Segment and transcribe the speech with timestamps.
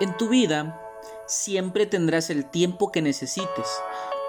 [0.00, 0.80] En tu vida
[1.26, 3.66] siempre tendrás el tiempo que necesites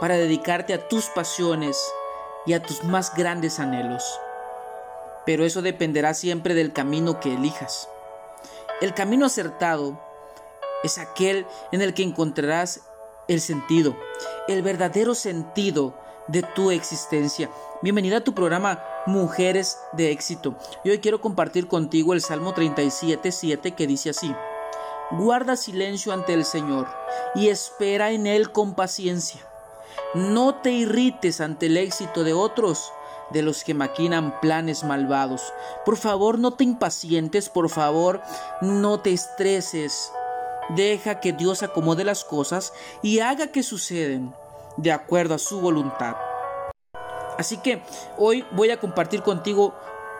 [0.00, 1.78] para dedicarte a tus pasiones
[2.46, 4.02] y a tus más grandes anhelos.
[5.24, 7.88] Pero eso dependerá siempre del camino que elijas.
[8.80, 10.00] El camino acertado
[10.82, 12.80] es aquel en el que encontrarás
[13.28, 13.94] el sentido,
[14.48, 15.94] el verdadero sentido
[16.26, 17.48] de tu existencia.
[17.82, 20.56] Bienvenida a tu programa Mujeres de Éxito.
[20.82, 24.34] Y hoy quiero compartir contigo el Salmo 37, 7 que dice así
[25.18, 26.88] guarda silencio ante el Señor
[27.34, 29.40] y espera en Él con paciencia.
[30.14, 32.92] No te irrites ante el éxito de otros,
[33.30, 35.52] de los que maquinan planes malvados.
[35.84, 38.20] Por favor, no te impacientes, por favor,
[38.60, 40.12] no te estreses.
[40.70, 44.34] Deja que Dios acomode las cosas y haga que suceden
[44.76, 46.16] de acuerdo a su voluntad.
[47.38, 47.82] Así que
[48.18, 49.74] hoy voy a compartir contigo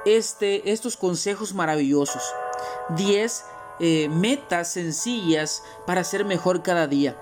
[0.05, 2.23] este, estos consejos maravillosos.
[2.97, 3.45] 10
[3.83, 7.17] eh, metas sencillas para ser mejor cada día.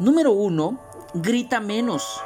[0.00, 0.80] Número uno,
[1.14, 2.20] grita menos.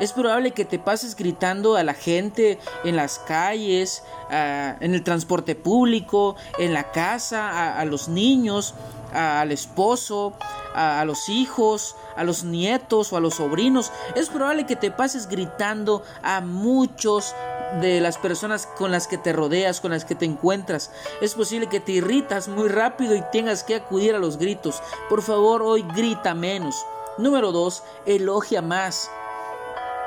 [0.00, 5.54] Es probable que te pases gritando a la gente en las calles, en el transporte
[5.54, 8.74] público, en la casa, a, los niños,
[9.12, 10.32] al esposo,
[10.74, 13.92] a, los hijos, a los nietos o a los sobrinos.
[14.14, 17.34] Es probable que te pases gritando a muchos
[17.80, 20.90] de las personas con las que te rodeas, con las que te encuentras.
[21.20, 24.82] Es posible que te irritas muy rápido y tengas que acudir a los gritos.
[25.08, 26.84] Por favor, hoy grita menos.
[27.18, 27.82] Número 2.
[28.06, 29.10] Elogia más.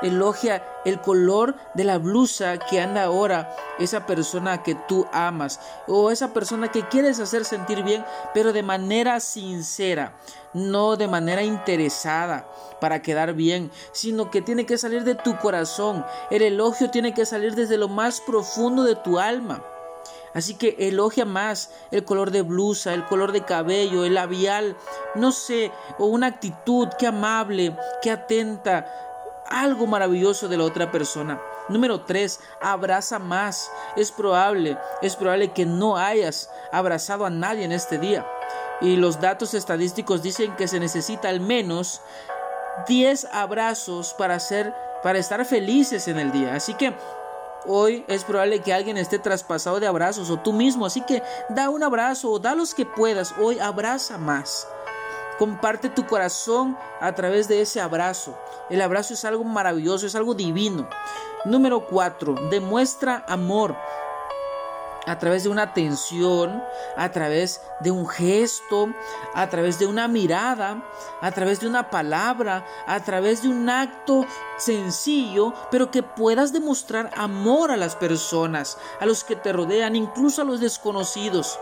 [0.04, 6.10] Elogia el color de la blusa que anda ahora esa persona que tú amas o
[6.10, 10.14] esa persona que quieres hacer sentir bien, pero de manera sincera,
[10.52, 12.46] no de manera interesada
[12.80, 16.04] para quedar bien, sino que tiene que salir de tu corazón.
[16.30, 19.64] El elogio tiene que salir desde lo más profundo de tu alma.
[20.34, 24.76] Así que elogia más el color de blusa, el color de cabello, el labial,
[25.14, 29.13] no sé, o una actitud que amable, que atenta,
[29.48, 31.40] algo maravilloso de la otra persona.
[31.68, 33.70] Número 3, abraza más.
[33.96, 38.26] Es probable, es probable que no hayas abrazado a nadie en este día.
[38.80, 42.00] Y los datos estadísticos dicen que se necesita al menos
[42.86, 44.74] 10 abrazos para hacer
[45.04, 46.54] para estar felices en el día.
[46.54, 46.94] Así que
[47.66, 51.68] hoy es probable que alguien esté traspasado de abrazos o tú mismo, así que da
[51.68, 53.34] un abrazo o da los que puedas.
[53.38, 54.66] Hoy abraza más.
[55.38, 58.38] Comparte tu corazón a través de ese abrazo.
[58.70, 60.88] El abrazo es algo maravilloso, es algo divino.
[61.44, 62.34] Número 4.
[62.50, 63.76] Demuestra amor
[65.06, 66.62] a través de una atención,
[66.96, 68.88] a través de un gesto,
[69.34, 70.82] a través de una mirada,
[71.20, 74.24] a través de una palabra, a través de un acto
[74.56, 80.42] sencillo, pero que puedas demostrar amor a las personas, a los que te rodean, incluso
[80.42, 81.58] a los desconocidos.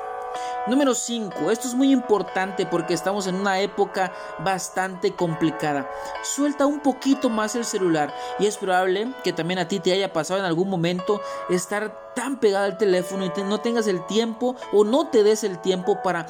[0.66, 1.50] Número 5.
[1.50, 5.91] Esto es muy importante porque estamos en una época bastante complicada.
[6.22, 10.12] Suelta un poquito más el celular y es probable que también a ti te haya
[10.12, 11.20] pasado en algún momento
[11.50, 15.59] estar tan pegado al teléfono y no tengas el tiempo o no te des el
[15.59, 16.26] tiempo para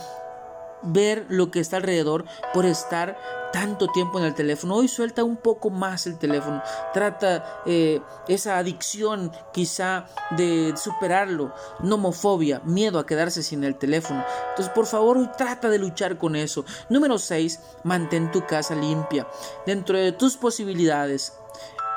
[0.83, 3.17] ver lo que está alrededor por estar
[3.53, 4.77] tanto tiempo en el teléfono.
[4.77, 6.63] Hoy suelta un poco más el teléfono.
[6.93, 11.55] Trata eh, esa adicción quizá de superarlo.
[11.81, 14.25] Nomofobia, miedo a quedarse sin el teléfono.
[14.51, 16.65] Entonces, por favor, hoy trata de luchar con eso.
[16.89, 17.61] Número 6.
[17.85, 19.29] Mantén tu casa limpia.
[19.67, 21.35] Dentro de tus posibilidades.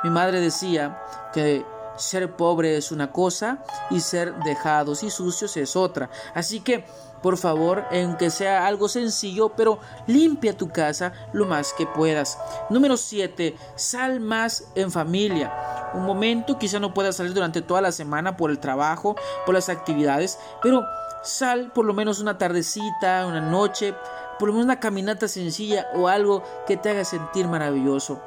[0.04, 1.02] Mi madre decía
[1.34, 1.66] que
[1.98, 6.10] ser pobre es una cosa y ser dejados y sucios es otra.
[6.34, 6.86] Así que,
[7.26, 12.38] por favor, aunque sea algo sencillo, pero limpia tu casa lo más que puedas.
[12.70, 13.58] Número 7.
[13.74, 15.92] Sal más en familia.
[15.96, 19.70] Un momento, quizá no puedas salir durante toda la semana por el trabajo, por las
[19.70, 20.86] actividades, pero
[21.24, 23.96] sal por lo menos una tardecita, una noche,
[24.38, 28.22] por lo menos una caminata sencilla o algo que te haga sentir maravilloso.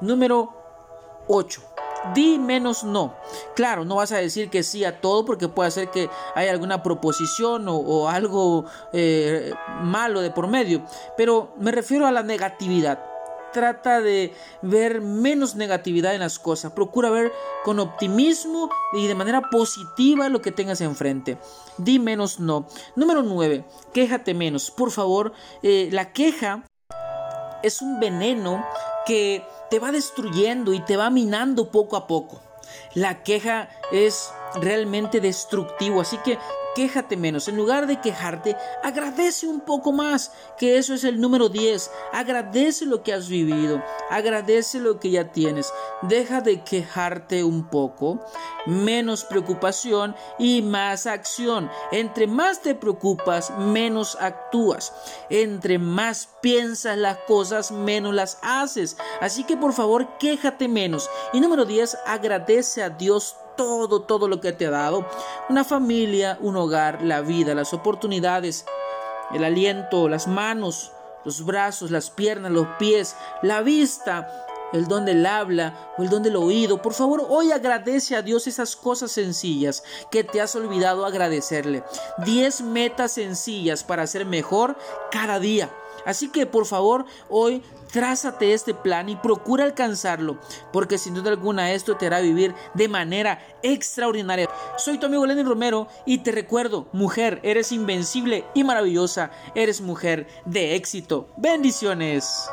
[0.00, 0.48] Número
[1.28, 1.73] 8
[2.12, 3.14] Di menos no.
[3.54, 6.82] Claro, no vas a decir que sí a todo porque puede ser que haya alguna
[6.82, 10.84] proposición o, algo eh, malo de por medio.
[11.16, 13.02] Pero me refiero a la negatividad.
[13.52, 16.72] Trata de ver menos negatividad en las cosas.
[16.72, 17.32] Procura ver
[17.64, 21.38] con optimismo y de manera positiva lo que tengas enfrente.
[21.78, 22.66] Di menos no.
[22.96, 23.64] Número 9.
[23.92, 24.72] Quéjate menos.
[24.72, 26.64] Por favor, eh, la queja
[27.62, 28.64] es un veneno
[29.06, 32.40] que te va destruyendo y te va minando poco a poco.
[32.94, 36.00] La queja es realmente destructivo.
[36.00, 36.38] Así que
[36.74, 37.48] quéjate menos.
[37.48, 41.90] En lugar de quejarte, agradece un poco más, que eso es el número 10.
[42.12, 45.72] Agradece lo que has vivido, agradece lo que ya tienes.
[46.02, 48.24] Deja de quejarte un poco,
[48.66, 51.70] menos preocupación y más acción.
[51.92, 54.92] Entre más te preocupas, menos actúas.
[55.30, 58.96] Entre más piensas las cosas, menos las haces.
[59.20, 61.08] Así que por favor, quéjate menos.
[61.32, 65.06] Y número 10, agradece a Dios todo, todo lo que te ha dado.
[65.48, 68.66] Una familia, un hogar, la vida, las oportunidades,
[69.32, 70.92] el aliento, las manos,
[71.24, 76.22] los brazos, las piernas, los pies, la vista, el don del habla o el don
[76.22, 76.82] del oído.
[76.82, 81.84] Por favor, hoy agradece a Dios esas cosas sencillas que te has olvidado agradecerle.
[82.24, 84.76] Diez metas sencillas para ser mejor
[85.10, 85.70] cada día.
[86.04, 87.62] Así que por favor, hoy
[87.92, 90.38] trázate este plan y procura alcanzarlo,
[90.72, 94.50] porque sin duda alguna esto te hará vivir de manera extraordinaria.
[94.76, 100.26] Soy tu amigo Lenny Romero y te recuerdo, mujer, eres invencible y maravillosa, eres mujer
[100.44, 101.28] de éxito.
[101.36, 102.48] Bendiciones.